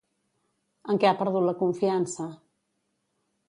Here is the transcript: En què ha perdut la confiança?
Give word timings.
En 0.93 1.01
què 1.03 1.11
ha 1.11 1.19
perdut 1.21 1.47
la 1.49 1.55
confiança? 1.61 2.29